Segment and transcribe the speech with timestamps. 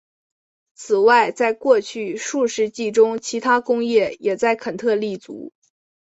[0.73, 5.53] 此外在过去数世纪中其它工业也在肯特立足。